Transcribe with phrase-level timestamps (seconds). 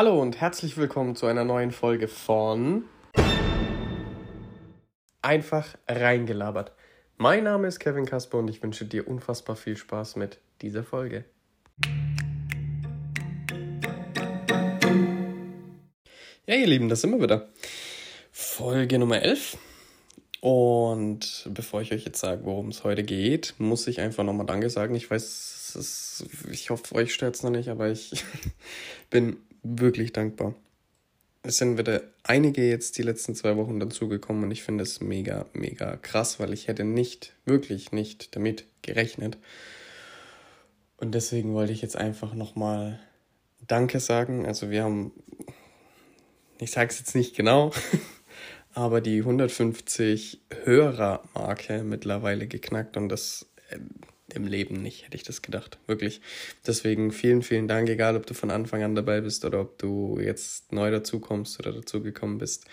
[0.00, 2.84] Hallo und herzlich willkommen zu einer neuen Folge von
[5.22, 6.70] Einfach reingelabert.
[7.16, 11.24] Mein Name ist Kevin Kasper und ich wünsche dir unfassbar viel Spaß mit dieser Folge.
[16.46, 17.48] Ja, ihr Lieben, das sind wir wieder.
[18.30, 19.58] Folge Nummer 11.
[20.40, 24.70] Und bevor ich euch jetzt sage, worum es heute geht, muss ich einfach nochmal Danke
[24.70, 24.94] sagen.
[24.94, 28.24] Ich weiß, ist, ich hoffe, euch stört es noch nicht, aber ich
[29.10, 30.54] bin wirklich dankbar.
[31.42, 35.46] Es sind wieder einige jetzt die letzten zwei Wochen dazugekommen und ich finde es mega,
[35.52, 39.38] mega krass, weil ich hätte nicht, wirklich nicht damit gerechnet.
[40.96, 42.98] Und deswegen wollte ich jetzt einfach nochmal
[43.66, 44.46] Danke sagen.
[44.46, 45.12] Also wir haben
[46.60, 47.72] ich sage es jetzt nicht genau,
[48.74, 53.78] aber die 150 Hörermarke mittlerweile geknackt und das äh,
[54.34, 55.78] im Leben nicht, hätte ich das gedacht.
[55.86, 56.20] Wirklich.
[56.66, 60.18] Deswegen vielen, vielen Dank, egal ob du von Anfang an dabei bist oder ob du
[60.20, 62.66] jetzt neu dazukommst oder dazugekommen bist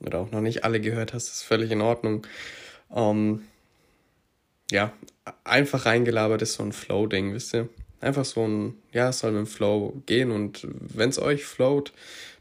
[0.00, 2.26] oder auch noch nicht alle gehört hast, ist völlig in Ordnung.
[2.94, 3.42] Ähm,
[4.70, 4.92] ja,
[5.44, 7.68] einfach reingelabert ist so ein Flow-Ding, wisst ihr?
[8.00, 11.92] Einfach so ein, ja, es soll mit dem Flow gehen und wenn es euch float,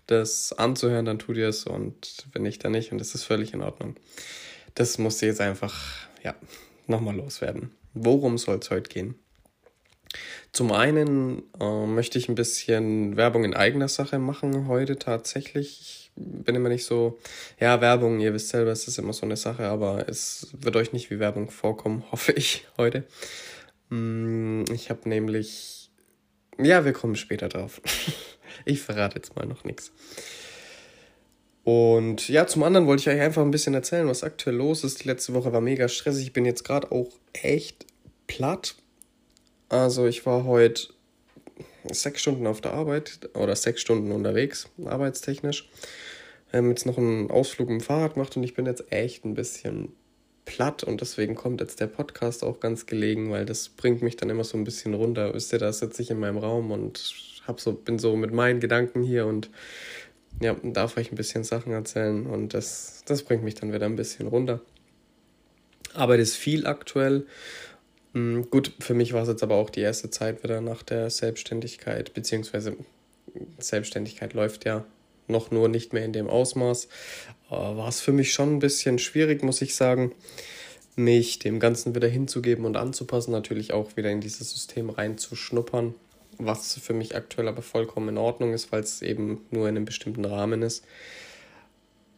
[0.07, 3.53] das anzuhören, dann tut ihr es und wenn nicht, dann nicht und das ist völlig
[3.53, 3.95] in Ordnung.
[4.75, 6.35] Das musste jetzt einfach, ja,
[6.87, 7.71] nochmal loswerden.
[7.93, 9.15] Worum soll es heute gehen?
[10.51, 15.79] Zum einen äh, möchte ich ein bisschen Werbung in eigener Sache machen heute tatsächlich.
[15.79, 17.19] Ich bin immer nicht so,
[17.59, 20.91] ja, Werbung, ihr wisst selber, es ist immer so eine Sache, aber es wird euch
[20.91, 23.05] nicht wie Werbung vorkommen, hoffe ich heute.
[23.89, 25.91] Mm, ich habe nämlich,
[26.57, 27.81] ja, wir kommen später drauf.
[28.65, 29.91] Ich verrate jetzt mal noch nichts.
[31.63, 35.03] Und ja, zum anderen wollte ich euch einfach ein bisschen erzählen, was aktuell los ist.
[35.03, 36.23] Die letzte Woche war mega stressig.
[36.23, 37.85] Ich bin jetzt gerade auch echt
[38.27, 38.75] platt.
[39.69, 40.89] Also ich war heute
[41.91, 45.69] sechs Stunden auf der Arbeit oder sechs Stunden unterwegs, arbeitstechnisch.
[46.51, 49.93] Haben jetzt noch einen Ausflug im Fahrrad gemacht und ich bin jetzt echt ein bisschen
[50.45, 54.29] platt und deswegen kommt jetzt der Podcast auch ganz gelegen, weil das bringt mich dann
[54.29, 55.33] immer so ein bisschen runter.
[55.33, 57.13] Wisst ihr, da sitze ich in meinem Raum und
[57.47, 59.49] hab so, bin so mit meinen Gedanken hier und
[60.41, 63.95] ja, darf euch ein bisschen Sachen erzählen und das, das bringt mich dann wieder ein
[63.95, 64.59] bisschen runter.
[65.93, 67.25] Arbeit ist viel aktuell.
[68.13, 71.09] Hm, gut, für mich war es jetzt aber auch die erste Zeit wieder nach der
[71.09, 72.75] Selbstständigkeit, beziehungsweise
[73.59, 74.85] Selbstständigkeit läuft ja
[75.27, 76.87] noch nur nicht mehr in dem Ausmaß.
[77.49, 80.13] War es für mich schon ein bisschen schwierig, muss ich sagen,
[80.95, 85.95] mich dem Ganzen wieder hinzugeben und anzupassen, natürlich auch wieder in dieses System reinzuschnuppern
[86.45, 89.85] was für mich aktuell aber vollkommen in Ordnung ist, weil es eben nur in einem
[89.85, 90.85] bestimmten Rahmen ist.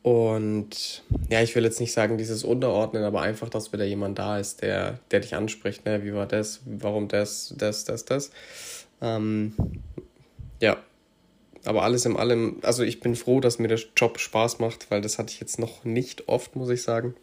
[0.04, 4.38] Und ja, ich will jetzt nicht sagen, dieses Unterordnen, aber einfach, dass wieder jemand da
[4.38, 6.04] ist, der, der dich anspricht, ne?
[6.04, 8.32] wie war das, warum das, das, das, das.
[9.02, 9.54] Ähm,
[10.60, 10.78] ja,
[11.64, 15.00] aber alles in allem, also ich bin froh, dass mir der Job Spaß macht, weil
[15.00, 17.16] das hatte ich jetzt noch nicht oft, muss ich sagen.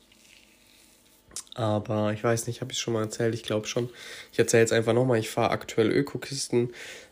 [1.55, 3.35] Aber ich weiß nicht, habe ich schon mal erzählt?
[3.35, 3.91] Ich glaube schon.
[4.33, 5.19] Ich erzähle jetzt einfach nochmal.
[5.19, 6.71] Ich fahre aktuell Ökokisten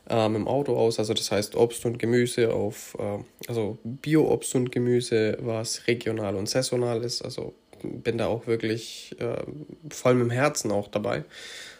[0.08, 0.98] ähm, im Auto aus.
[0.98, 3.18] Also das heißt Obst und Gemüse auf, äh,
[3.48, 7.22] also Bio-Obst und Gemüse, was regional und saisonal ist.
[7.22, 9.42] Also bin da auch wirklich äh,
[9.90, 11.24] voll mit dem Herzen auch dabei.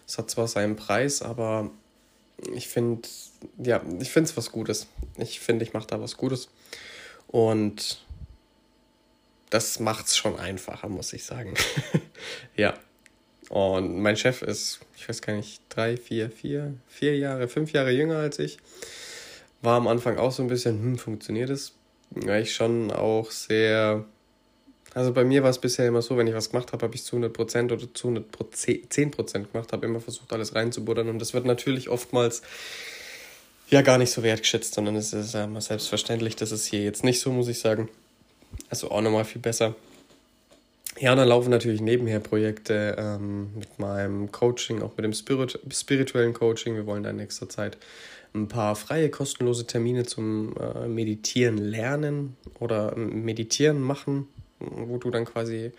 [0.06, 1.70] Es hat zwar seinen Preis, aber
[2.54, 3.08] ich finde,
[3.58, 4.86] ja, ich finde es was Gutes.
[5.16, 6.48] Ich finde, ich mache da was Gutes.
[7.26, 8.00] Und
[9.50, 11.54] das macht es schon einfacher, muss ich sagen.
[12.56, 12.74] ja.
[13.48, 17.90] Und mein Chef ist, ich weiß gar nicht, drei, vier, vier, vier Jahre, fünf Jahre
[17.90, 18.58] jünger als ich.
[19.62, 21.72] War am Anfang auch so ein bisschen, hm, funktioniert es?
[22.10, 24.04] Weil ich schon auch sehr.
[24.94, 27.04] Also bei mir war es bisher immer so, wenn ich was gemacht habe, habe ich
[27.04, 31.08] zu 100% oder zu 110% gemacht, habe immer versucht, alles reinzubuddern.
[31.08, 32.42] Und das wird natürlich oftmals
[33.68, 36.36] ja gar nicht so wertgeschätzt, sondern es ist ja immer selbstverständlich.
[36.36, 37.88] Das ist hier jetzt nicht so, muss ich sagen.
[38.70, 39.74] Also auch nochmal viel besser.
[40.98, 46.32] Ja, dann laufen natürlich nebenher Projekte ähm, mit meinem Coaching, auch mit dem Spirit spirituellen
[46.32, 46.74] Coaching.
[46.74, 47.78] Wir wollen da in nächster Zeit
[48.34, 54.26] ein paar freie, kostenlose Termine zum äh, Meditieren lernen oder Meditieren machen,
[54.58, 55.72] wo du dann quasi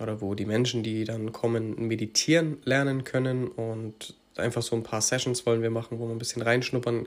[0.00, 5.00] oder wo die Menschen, die dann kommen, meditieren lernen können und einfach so ein paar
[5.00, 7.06] Sessions wollen wir machen, wo man ein bisschen reinschnuppern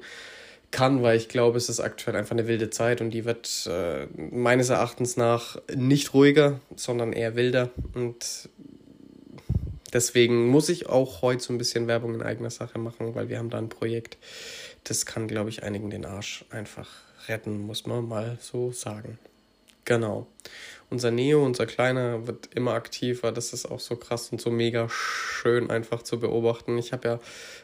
[0.76, 4.08] kann, weil ich glaube, es ist aktuell einfach eine wilde Zeit und die wird äh,
[4.18, 7.70] meines Erachtens nach nicht ruhiger, sondern eher wilder.
[7.94, 8.50] Und
[9.94, 13.38] deswegen muss ich auch heute so ein bisschen Werbung in eigener Sache machen, weil wir
[13.38, 14.18] haben da ein Projekt,
[14.84, 16.90] das kann, glaube ich, einigen den Arsch einfach
[17.30, 19.18] retten, muss man mal so sagen.
[19.86, 20.28] Genau.
[20.92, 23.32] Unser Neo, unser Kleiner, wird immer aktiver.
[23.32, 26.78] Das ist auch so krass und so mega schön einfach zu beobachten.
[26.78, 27.20] Ich habe ja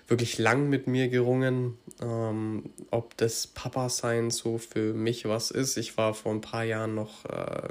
[0.08, 5.78] wirklich lang mit mir gerungen, ähm, ob das Papa-Sein so für mich was ist.
[5.78, 7.70] Ich war vor ein paar Jahren noch äh,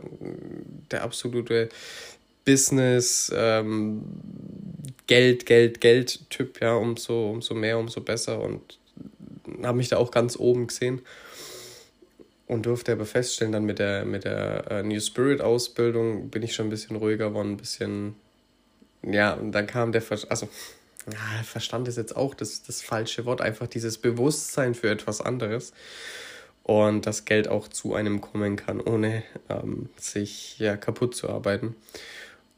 [0.90, 1.68] der absolute
[2.44, 4.02] Business, ähm,
[5.06, 8.78] Geld, Geld, Geld-Typ, ja, umso, umso mehr, umso besser und
[9.62, 11.02] habe mich da auch ganz oben gesehen
[12.50, 16.52] und durfte aber feststellen, dann mit der, mit der äh, New Spirit Ausbildung bin ich
[16.52, 18.16] schon ein bisschen ruhiger geworden, ein bisschen,
[19.02, 20.48] ja, und dann kam der, Ver also,
[21.06, 25.72] ja, Verstand ist jetzt auch das, das falsche Wort, einfach dieses Bewusstsein für etwas anderes
[26.64, 31.76] und das Geld auch zu einem kommen kann, ohne ähm, sich ja kaputt zu arbeiten.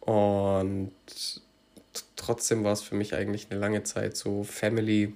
[0.00, 0.92] Und
[2.16, 5.12] trotzdem war es für mich eigentlich eine lange Zeit so Family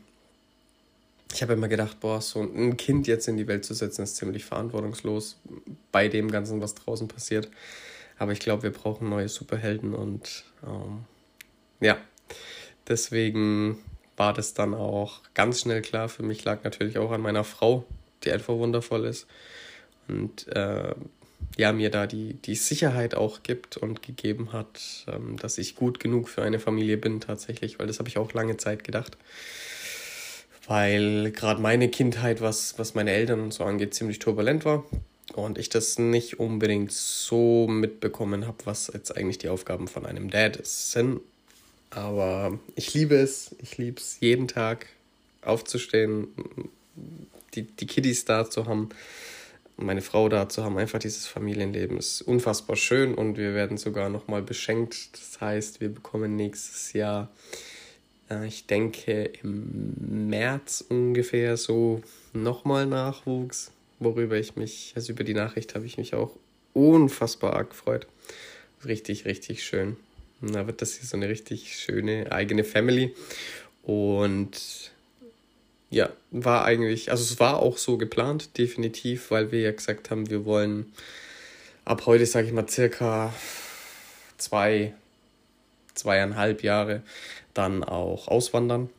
[1.36, 4.16] ich habe immer gedacht, boah, so ein Kind jetzt in die Welt zu setzen, ist
[4.16, 5.38] ziemlich verantwortungslos
[5.92, 7.50] bei dem Ganzen, was draußen passiert.
[8.16, 11.04] Aber ich glaube, wir brauchen neue Superhelden und ähm,
[11.80, 11.98] ja,
[12.88, 13.76] deswegen
[14.16, 16.08] war das dann auch ganz schnell klar.
[16.08, 17.84] Für mich lag natürlich auch an meiner Frau,
[18.24, 19.26] die einfach wundervoll ist
[20.08, 20.94] und äh,
[21.58, 26.00] ja, mir da die, die Sicherheit auch gibt und gegeben hat, ähm, dass ich gut
[26.00, 29.18] genug für eine Familie bin tatsächlich, weil das habe ich auch lange Zeit gedacht
[30.66, 34.84] weil gerade meine Kindheit, was, was meine Eltern und so angeht, ziemlich turbulent war
[35.34, 40.30] und ich das nicht unbedingt so mitbekommen habe, was jetzt eigentlich die Aufgaben von einem
[40.30, 41.20] Dad sind.
[41.90, 44.86] Aber ich liebe es, ich liebe es jeden Tag
[45.42, 46.28] aufzustehen,
[47.54, 48.88] die, die Kiddies da zu haben,
[49.76, 54.08] meine Frau da zu haben, einfach dieses Familienleben ist unfassbar schön und wir werden sogar
[54.08, 55.10] nochmal beschenkt.
[55.12, 57.30] Das heißt, wir bekommen nächstes Jahr
[58.46, 62.02] ich denke im März ungefähr so
[62.32, 66.32] nochmal Nachwuchs, worüber ich mich, also über die Nachricht habe ich mich auch
[66.72, 68.06] unfassbar arg gefreut.
[68.84, 69.96] Richtig, richtig schön.
[70.40, 73.14] Da wird das hier so eine richtig schöne eigene Family.
[73.82, 74.90] Und
[75.90, 80.28] ja, war eigentlich, also es war auch so geplant, definitiv, weil wir ja gesagt haben,
[80.28, 80.92] wir wollen
[81.84, 83.32] ab heute, sage ich mal, circa
[84.36, 84.92] zwei,
[85.98, 87.02] zweieinhalb Jahre
[87.54, 88.90] dann auch auswandern.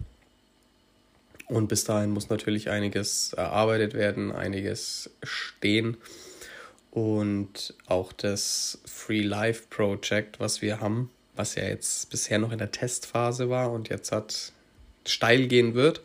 [1.47, 5.97] Und bis dahin muss natürlich einiges erarbeitet werden, einiges stehen.
[6.91, 12.57] Und auch das Free Life Project, was wir haben, was ja jetzt bisher noch in
[12.57, 14.51] der Testphase war und jetzt hat
[15.05, 16.01] steil gehen wird,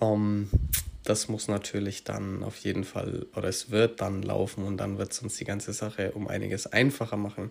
[0.00, 0.48] ähm,
[1.04, 5.12] das muss natürlich dann auf jeden Fall, oder es wird dann laufen und dann wird
[5.12, 7.50] es uns die ganze Sache um einiges einfacher machen.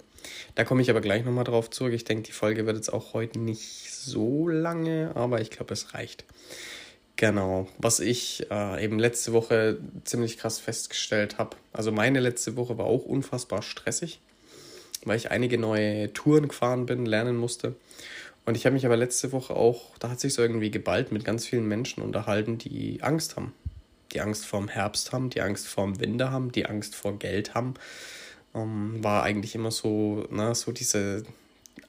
[0.56, 1.94] Da komme ich aber gleich nochmal drauf zurück.
[1.94, 5.94] Ich denke, die Folge wird jetzt auch heute nicht so lange, aber ich glaube, es
[5.94, 6.24] reicht.
[7.18, 11.58] Genau, was ich äh, eben letzte Woche ziemlich krass festgestellt habe.
[11.74, 14.22] Also meine letzte Woche war auch unfassbar stressig,
[15.04, 17.76] weil ich einige neue Touren gefahren bin, lernen musste.
[18.46, 21.24] Und ich habe mich aber letzte Woche auch, da hat sich so irgendwie geballt, mit
[21.24, 23.54] ganz vielen Menschen unterhalten, die Angst haben.
[24.12, 27.76] Die Angst vorm Herbst haben, die Angst vorm Winter haben, die Angst vor Geld haben.
[28.54, 31.24] Ähm, war eigentlich immer so, na, so diese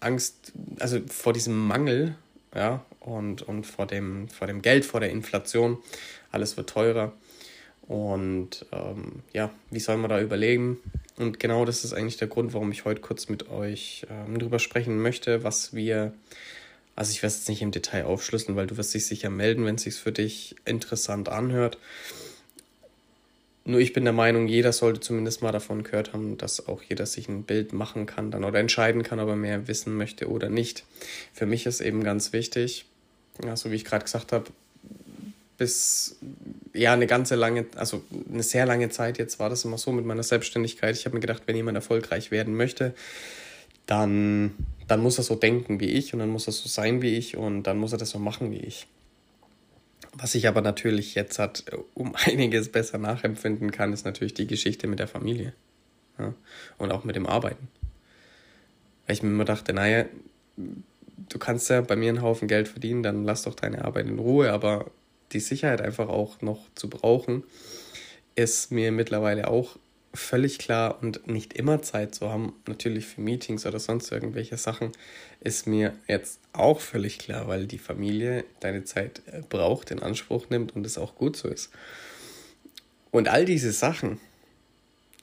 [0.01, 2.17] Angst, also vor diesem Mangel,
[2.55, 5.79] ja, und, und vor, dem, vor dem Geld, vor der Inflation.
[6.31, 7.13] Alles wird teurer.
[7.89, 10.79] Und ähm, ja, wie soll man da überlegen?
[11.17, 14.59] Und genau das ist eigentlich der Grund, warum ich heute kurz mit euch ähm, drüber
[14.59, 16.13] sprechen möchte, was wir,
[16.97, 19.65] also ich werde es jetzt nicht im Detail aufschlüsseln, weil du wirst dich sicher melden,
[19.65, 21.79] wenn es sich für dich interessant anhört.
[23.65, 27.07] Nur ich bin der Meinung, jeder sollte zumindest mal davon gehört haben, dass auch jeder
[27.07, 30.49] sich ein Bild machen kann dann oder entscheiden kann, ob er mehr wissen möchte oder
[30.49, 30.85] nicht.
[31.33, 32.87] Für mich ist eben ganz wichtig,
[33.45, 34.47] ja, so wie ich gerade gesagt habe,
[35.59, 36.17] bis
[36.75, 40.05] ja eine ganze lange, also eine sehr lange Zeit jetzt war das immer so mit
[40.05, 40.97] meiner Selbstständigkeit.
[40.97, 42.95] Ich habe mir gedacht, wenn jemand erfolgreich werden möchte,
[43.87, 44.55] dann,
[44.89, 47.37] dann muss er so denken wie ich und dann muss er so sein wie ich
[47.37, 48.87] und dann muss er das so machen wie ich.
[50.15, 51.65] Was ich aber natürlich jetzt hat,
[51.95, 55.53] um einiges besser nachempfinden kann, ist natürlich die Geschichte mit der Familie.
[56.19, 56.35] Ja?
[56.79, 57.69] Und auch mit dem Arbeiten.
[59.07, 60.05] Weil ich mir immer dachte, naja,
[60.57, 64.19] du kannst ja bei mir einen Haufen Geld verdienen, dann lass doch deine Arbeit in
[64.19, 64.91] Ruhe, aber
[65.33, 67.45] die Sicherheit einfach auch noch zu brauchen,
[68.35, 69.77] ist mir mittlerweile auch
[70.15, 74.93] völlig klar und nicht immer Zeit zu haben, natürlich für Meetings oder sonst irgendwelche Sachen,
[75.41, 80.51] ist mir jetzt auch völlig klar, weil die Familie deine Zeit äh, braucht, in Anspruch
[80.51, 81.71] nimmt und es auch gut so ist.
[83.11, 84.21] Und all diese Sachen,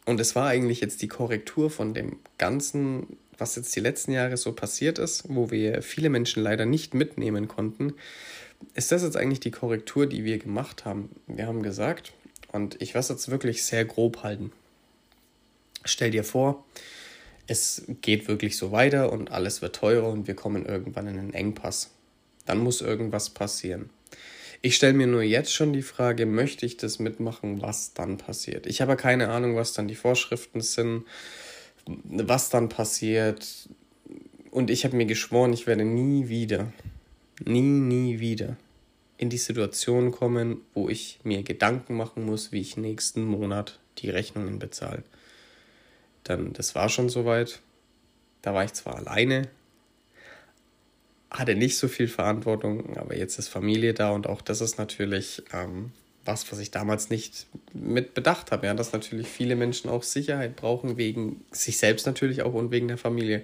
[0.06, 4.38] und es war eigentlich jetzt die Korrektur von dem Ganzen, was jetzt die letzten Jahre
[4.38, 7.94] so passiert ist, wo wir viele Menschen leider nicht mitnehmen konnten,
[8.74, 11.10] ist das jetzt eigentlich die Korrektur, die wir gemacht haben?
[11.28, 12.14] Wir haben gesagt,
[12.52, 14.52] und ich werde es jetzt wirklich sehr grob halten.
[15.86, 16.66] Stell dir vor,
[17.48, 21.34] es geht wirklich so weiter und alles wird teurer und wir kommen irgendwann in einen
[21.34, 21.92] Engpass.
[22.46, 23.90] Dann muss irgendwas passieren.
[24.62, 28.66] Ich stelle mir nur jetzt schon die Frage, möchte ich das mitmachen, was dann passiert?
[28.66, 31.06] Ich habe keine Ahnung, was dann die Vorschriften sind,
[31.86, 33.70] was dann passiert.
[34.52, 36.74] Und ich habe mir geschworen, ich werde nie wieder,
[37.40, 38.58] nie, nie wieder
[39.18, 44.10] in die Situation kommen, wo ich mir Gedanken machen muss, wie ich nächsten Monat die
[44.10, 45.04] Rechnungen bezahle.
[46.24, 47.60] Dann, das war schon soweit.
[48.42, 49.50] Da war ich zwar alleine,
[51.30, 55.44] hatte nicht so viel Verantwortung, aber jetzt ist Familie da und auch das ist natürlich
[55.52, 55.92] ähm,
[56.26, 58.68] was, was ich damals nicht mit bedacht habe.
[58.68, 62.88] Ja, dass natürlich viele Menschen auch Sicherheit brauchen, wegen sich selbst natürlich auch und wegen
[62.88, 63.44] der Familie.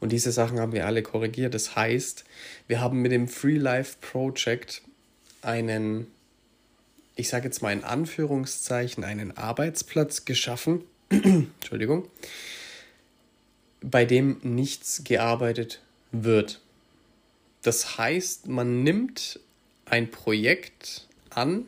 [0.00, 1.54] Und diese Sachen haben wir alle korrigiert.
[1.54, 2.24] Das heißt,
[2.66, 4.82] wir haben mit dem Free Life Project
[5.42, 6.06] einen,
[7.16, 12.08] ich sage jetzt mal in Anführungszeichen, einen Arbeitsplatz geschaffen, Entschuldigung,
[13.80, 15.80] bei dem nichts gearbeitet
[16.12, 16.60] wird.
[17.62, 19.40] Das heißt, man nimmt
[19.84, 21.66] ein Projekt an,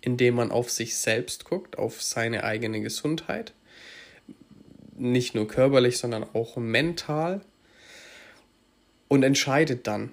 [0.00, 3.52] in dem man auf sich selbst guckt, auf seine eigene Gesundheit,
[4.96, 7.42] nicht nur körperlich, sondern auch mental
[9.10, 10.10] und entscheidet dann.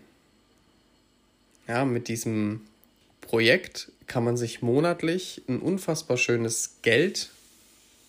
[1.68, 2.62] Ja, mit diesem
[3.22, 7.30] Projekt kann man sich monatlich ein unfassbar schönes Geld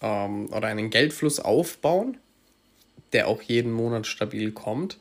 [0.00, 2.16] ähm, oder einen Geldfluss aufbauen,
[3.12, 4.99] der auch jeden Monat stabil kommt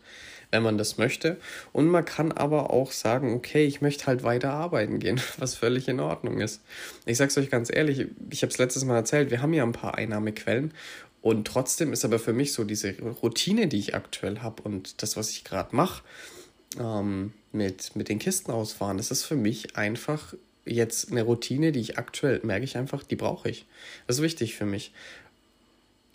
[0.51, 1.38] wenn man das möchte.
[1.74, 5.88] Und man kann aber auch sagen, okay, ich möchte halt weiter arbeiten gehen, was völlig
[5.88, 6.62] in Ordnung ist.
[7.06, 9.63] Ich sage es euch ganz ehrlich, ich habe es letztes Mal erzählt, wir haben ja
[9.63, 10.74] ein paar Einnahmequellen.
[11.27, 15.17] Und trotzdem ist aber für mich so diese Routine, die ich aktuell habe und das,
[15.17, 16.01] was ich gerade mache,
[16.79, 21.81] ähm, mit, mit den Kisten ausfahren, das ist für mich einfach jetzt eine Routine, die
[21.81, 23.65] ich aktuell merke ich einfach, die brauche ich.
[24.07, 24.93] Das ist wichtig für mich.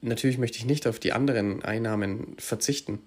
[0.01, 2.99] Natürlich möchte ich nicht auf die anderen Einnahmen verzichten.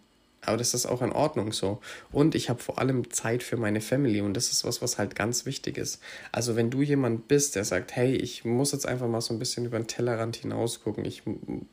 [0.47, 1.79] Aber das ist auch in Ordnung so.
[2.11, 5.15] Und ich habe vor allem Zeit für meine Family und das ist was, was halt
[5.15, 6.01] ganz wichtig ist.
[6.31, 9.39] Also wenn du jemand bist, der sagt, hey, ich muss jetzt einfach mal so ein
[9.39, 11.23] bisschen über den Tellerrand hinaus gucken, ich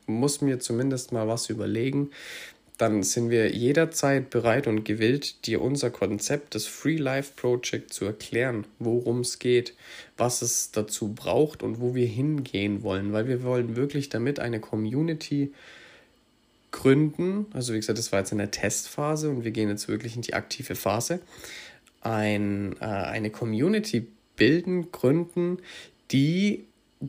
[0.05, 2.09] muss mir zumindest mal was überlegen,
[2.77, 8.05] dann sind wir jederzeit bereit und gewillt, dir unser Konzept des Free Life Project zu
[8.05, 9.75] erklären, worum es geht,
[10.17, 14.59] was es dazu braucht und wo wir hingehen wollen, weil wir wollen wirklich damit eine
[14.59, 15.53] Community
[16.73, 20.17] gründen, also wie gesagt, das war jetzt in der Testphase und wir gehen jetzt wirklich
[20.17, 21.21] in die aktive Phase,
[22.01, 25.59] ein, äh, eine Community bilden, gründen,
[26.11, 26.65] die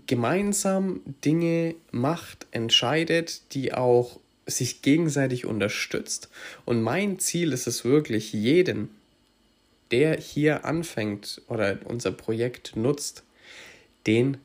[0.07, 6.29] gemeinsam Dinge macht, entscheidet, die auch sich gegenseitig unterstützt.
[6.65, 8.91] Und mein Ziel ist es wirklich, jeden,
[9.91, 13.23] der hier anfängt oder unser Projekt nutzt,
[14.07, 14.37] den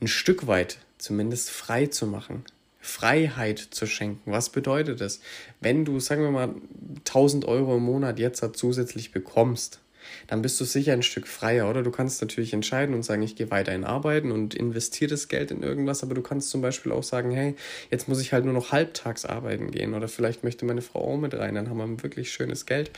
[0.00, 2.44] ein Stück weit zumindest frei zu machen.
[2.84, 4.30] Freiheit zu schenken.
[4.30, 5.20] Was bedeutet das?
[5.60, 6.54] Wenn du, sagen wir mal,
[6.98, 9.80] 1000 Euro im Monat jetzt zusätzlich bekommst,
[10.26, 11.82] dann bist du sicher ein Stück freier, oder?
[11.82, 15.62] Du kannst natürlich entscheiden und sagen, ich gehe weiterhin arbeiten und investiere das Geld in
[15.62, 17.56] irgendwas, aber du kannst zum Beispiel auch sagen, hey,
[17.90, 21.16] jetzt muss ich halt nur noch halbtags arbeiten gehen oder vielleicht möchte meine Frau auch
[21.16, 22.90] mit rein, dann haben wir wirklich schönes Geld.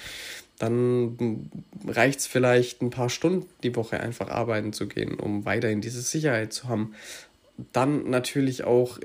[0.59, 1.49] Dann
[1.87, 6.01] reicht es vielleicht ein paar Stunden die Woche einfach arbeiten zu gehen, um weiterhin diese
[6.01, 6.95] Sicherheit zu haben.
[7.73, 8.99] Dann natürlich auch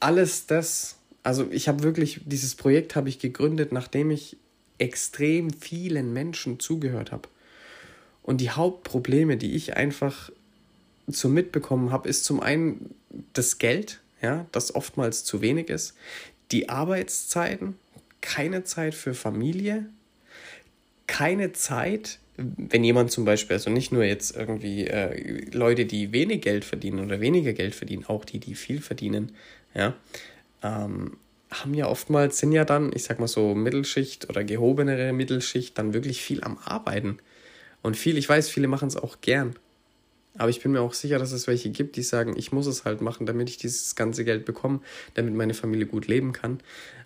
[0.00, 4.36] alles das, also ich habe wirklich, dieses Projekt habe ich gegründet, nachdem ich
[4.78, 7.28] extrem vielen Menschen zugehört habe.
[8.22, 10.30] Und die Hauptprobleme, die ich einfach
[11.06, 12.94] so mitbekommen habe, ist zum einen
[13.32, 15.94] das Geld, ja, das oftmals zu wenig ist,
[16.50, 17.76] die Arbeitszeiten,
[18.20, 19.86] keine Zeit für Familie,
[21.06, 26.42] keine Zeit, wenn jemand zum Beispiel, also nicht nur jetzt irgendwie äh, Leute, die wenig
[26.42, 29.32] Geld verdienen oder weniger Geld verdienen, auch die, die viel verdienen,
[29.74, 29.94] ja,
[30.62, 31.16] ähm,
[31.50, 35.94] haben ja oftmals, sind ja dann, ich sag mal so, Mittelschicht oder gehobenere Mittelschicht dann
[35.94, 37.18] wirklich viel am Arbeiten.
[37.82, 39.56] Und viel, ich weiß, viele machen es auch gern.
[40.38, 42.84] Aber ich bin mir auch sicher, dass es welche gibt, die sagen, ich muss es
[42.84, 44.80] halt machen, damit ich dieses ganze Geld bekomme,
[45.14, 46.60] damit meine Familie gut leben kann.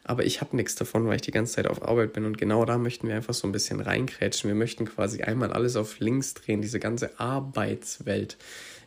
[0.05, 2.27] Aber ich habe nichts davon, weil ich die ganze Zeit auf Arbeit bin.
[2.27, 4.49] Und genau da möchten wir einfach so ein bisschen reinkrätschen.
[4.49, 8.37] Wir möchten quasi einmal alles auf links drehen, diese ganze Arbeitswelt.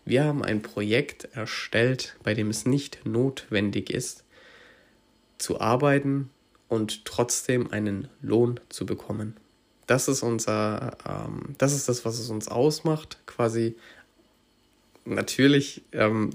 [0.08, 4.24] Wir haben ein Projekt erstellt, bei dem es nicht notwendig ist,
[5.38, 6.30] zu arbeiten
[6.70, 9.36] und trotzdem einen Lohn zu bekommen.
[9.86, 13.18] Das ist unser, ähm, das ist das, was es uns ausmacht.
[13.26, 13.76] Quasi
[15.04, 16.30] natürlich ähm,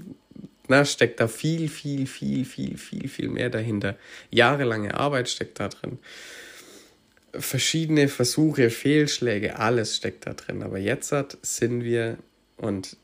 [0.67, 3.97] na, steckt da viel, viel, viel, viel, viel, viel mehr dahinter.
[4.29, 5.97] Jahrelange Arbeit steckt da drin.
[7.31, 10.61] Verschiedene Versuche, Fehlschläge, alles steckt da drin.
[10.61, 11.11] Aber jetzt
[11.41, 12.17] sind wir,
[12.57, 12.97] und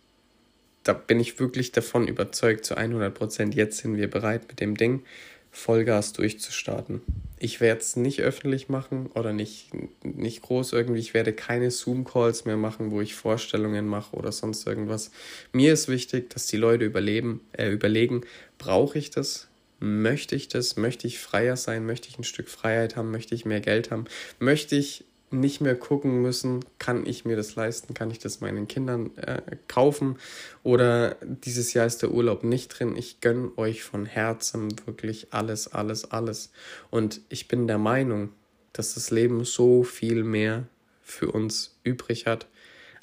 [0.84, 4.76] da bin ich wirklich davon überzeugt, zu 100 Prozent, jetzt sind wir bereit mit dem
[4.76, 5.04] Ding,
[5.52, 7.02] Vollgas durchzustarten.
[7.40, 9.72] Ich werde es nicht öffentlich machen oder nicht,
[10.04, 11.00] nicht groß irgendwie.
[11.00, 15.12] Ich werde keine Zoom-Calls mehr machen, wo ich Vorstellungen mache oder sonst irgendwas.
[15.52, 18.22] Mir ist wichtig, dass die Leute überleben, äh, überlegen,
[18.58, 19.48] brauche ich das?
[19.80, 20.76] Möchte ich das?
[20.76, 21.86] Möchte ich freier sein?
[21.86, 23.12] Möchte ich ein Stück Freiheit haben?
[23.12, 24.06] Möchte ich mehr Geld haben?
[24.38, 28.68] Möchte ich nicht mehr gucken müssen, kann ich mir das leisten, kann ich das meinen
[28.68, 30.18] Kindern äh, kaufen
[30.64, 32.96] oder dieses Jahr ist der Urlaub nicht drin.
[32.96, 36.52] Ich gönne euch von Herzen wirklich alles, alles, alles.
[36.90, 38.32] Und ich bin der Meinung,
[38.74, 40.68] dass das Leben so viel mehr
[41.02, 42.48] für uns übrig hat,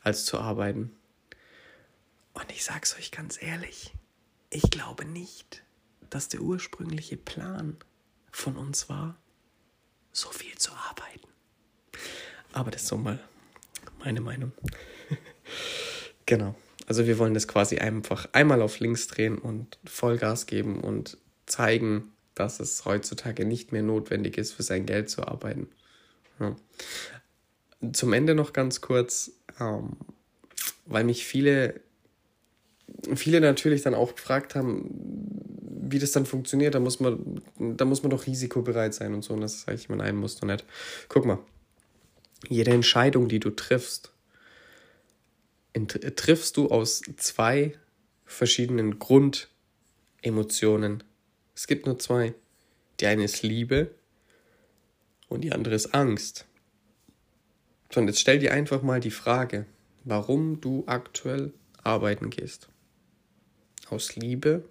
[0.02, 0.92] als zu arbeiten.
[2.32, 3.92] Und ich sag's euch ganz ehrlich,
[4.50, 5.64] ich glaube nicht,
[6.10, 7.76] dass der ursprüngliche Plan
[8.30, 9.16] von uns war,
[10.12, 11.25] so viel zu arbeiten.
[12.52, 13.18] Aber das ist so mal
[13.98, 14.52] meine Meinung.
[16.26, 16.54] genau.
[16.86, 22.12] Also wir wollen das quasi einfach einmal auf links drehen und Vollgas geben und zeigen,
[22.34, 25.68] dass es heutzutage nicht mehr notwendig ist, für sein Geld zu arbeiten.
[26.38, 26.54] Ja.
[27.92, 29.96] Zum Ende noch ganz kurz, ähm,
[30.84, 31.80] weil mich viele,
[33.14, 36.74] viele natürlich dann auch gefragt haben, wie das dann funktioniert.
[36.74, 39.34] Da muss man, da muss man doch risikobereit sein und so.
[39.34, 40.64] Und das sage ich immer, nein, musst du nicht.
[41.08, 41.38] Guck mal,
[42.48, 44.12] jede Entscheidung, die du triffst,
[46.16, 47.78] triffst du aus zwei
[48.24, 51.04] verschiedenen Grundemotionen.
[51.54, 52.34] Es gibt nur zwei.
[53.00, 53.90] Die eine ist Liebe
[55.28, 56.46] und die andere ist Angst.
[57.94, 59.66] Und jetzt stell dir einfach mal die Frage,
[60.04, 61.52] warum du aktuell
[61.82, 62.68] arbeiten gehst.
[63.88, 64.68] Aus Liebe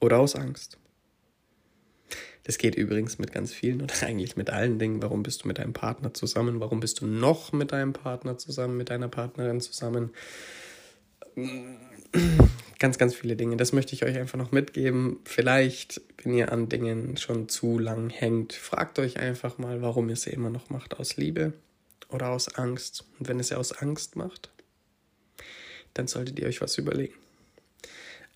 [0.00, 0.78] oder aus Angst?
[2.46, 5.02] Das geht übrigens mit ganz vielen oder eigentlich mit allen Dingen.
[5.02, 6.60] Warum bist du mit deinem Partner zusammen?
[6.60, 10.10] Warum bist du noch mit deinem Partner zusammen, mit deiner Partnerin zusammen?
[12.78, 13.56] Ganz, ganz viele Dinge.
[13.56, 15.18] Das möchte ich euch einfach noch mitgeben.
[15.24, 20.16] Vielleicht, wenn ihr an Dingen schon zu lang hängt, fragt euch einfach mal, warum ihr
[20.16, 20.98] sie immer noch macht.
[21.00, 21.54] Aus Liebe
[22.10, 23.06] oder aus Angst.
[23.18, 24.50] Und wenn ihr sie aus Angst macht,
[25.94, 27.14] dann solltet ihr euch was überlegen.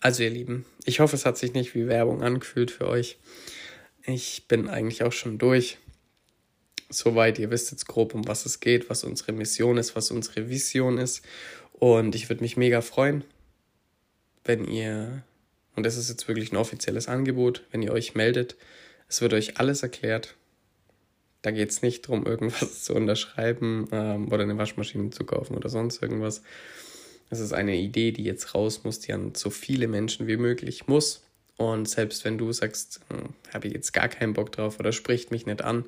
[0.01, 3.18] Also ihr Lieben, ich hoffe, es hat sich nicht wie Werbung angefühlt für euch.
[4.11, 5.79] Ich bin eigentlich auch schon durch.
[6.88, 10.49] Soweit, ihr wisst jetzt grob, um was es geht, was unsere Mission ist, was unsere
[10.49, 11.23] Vision ist.
[11.73, 13.25] Und ich würde mich mega freuen,
[14.44, 15.23] wenn ihr,
[15.77, 18.57] und das ist jetzt wirklich ein offizielles Angebot, wenn ihr euch meldet.
[19.09, 20.37] Es wird euch alles erklärt.
[21.42, 25.68] Da geht es nicht darum, irgendwas zu unterschreiben ähm, oder eine Waschmaschine zu kaufen oder
[25.68, 26.42] sonst irgendwas.
[27.31, 30.88] Es ist eine Idee, die jetzt raus muss, die an so viele Menschen wie möglich
[30.88, 31.23] muss.
[31.61, 35.31] Und selbst wenn du sagst, hm, habe ich jetzt gar keinen Bock drauf oder spricht
[35.31, 35.85] mich nicht an,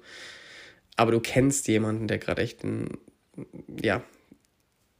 [0.97, 2.99] aber du kennst jemanden, der gerade echt ein,
[3.83, 4.05] ja,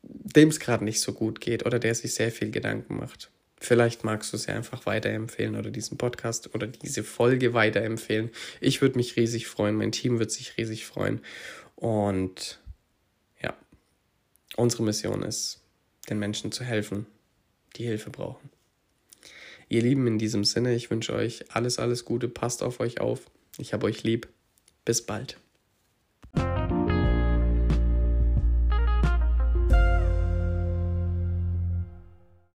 [0.03, 3.31] dem es gerade nicht so gut geht oder der sich sehr viel Gedanken macht.
[3.61, 8.31] Vielleicht magst du es ja einfach weiterempfehlen oder diesen Podcast oder diese Folge weiterempfehlen.
[8.63, 11.21] Ich würde mich riesig freuen, mein Team wird sich riesig freuen.
[11.77, 12.61] Und
[13.43, 13.55] ja,
[14.57, 15.61] unsere Mission ist,
[16.09, 17.05] den Menschen zu helfen,
[17.77, 18.49] die Hilfe brauchen.
[19.73, 23.31] Ihr Lieben, in diesem Sinne, ich wünsche euch alles, alles Gute, passt auf euch auf.
[23.57, 24.29] Ich habe euch lieb.
[24.85, 25.39] Bis bald.